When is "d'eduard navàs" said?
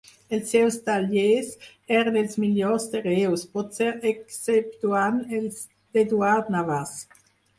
5.69-6.99